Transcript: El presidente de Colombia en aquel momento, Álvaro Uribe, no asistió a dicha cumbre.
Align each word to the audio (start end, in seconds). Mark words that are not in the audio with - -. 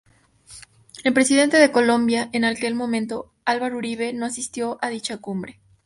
El 1.03 1.13
presidente 1.13 1.57
de 1.57 1.71
Colombia 1.71 2.27
en 2.33 2.43
aquel 2.43 2.73
momento, 2.73 3.31
Álvaro 3.45 3.77
Uribe, 3.77 4.13
no 4.13 4.25
asistió 4.25 4.79
a 4.81 4.89
dicha 4.89 5.17
cumbre. 5.19 5.59